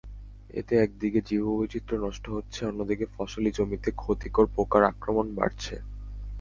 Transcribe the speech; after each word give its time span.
এতে 0.53 0.73
একদিকে 0.77 1.19
জীববৈচিত্র্য 1.29 1.97
নষ্ট 2.05 2.25
হচ্ছে, 2.35 2.59
অন্যদিকে 2.65 3.05
ফসলি 3.15 3.49
জমিতে 3.57 3.89
ক্ষতিকর 3.95 4.45
পোকার 4.55 4.83
আক্রমণ 4.91 5.25
বাড়ছে। 5.37 5.75